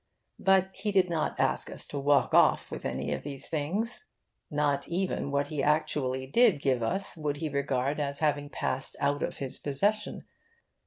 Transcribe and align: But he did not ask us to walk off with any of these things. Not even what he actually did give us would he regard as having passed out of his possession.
But 0.39 0.71
he 0.77 0.91
did 0.91 1.11
not 1.11 1.39
ask 1.39 1.69
us 1.69 1.85
to 1.85 1.99
walk 1.99 2.33
off 2.33 2.71
with 2.71 2.87
any 2.87 3.13
of 3.13 3.21
these 3.21 3.49
things. 3.49 4.05
Not 4.49 4.87
even 4.89 5.29
what 5.29 5.49
he 5.49 5.61
actually 5.61 6.25
did 6.25 6.59
give 6.59 6.81
us 6.81 7.15
would 7.15 7.37
he 7.37 7.49
regard 7.49 7.99
as 7.99 8.17
having 8.17 8.49
passed 8.49 8.95
out 8.99 9.21
of 9.21 9.37
his 9.37 9.59
possession. 9.59 10.23